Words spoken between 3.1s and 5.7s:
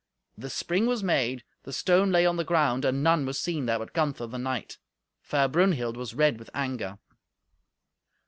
was seen there but Gunther, the knight. Fair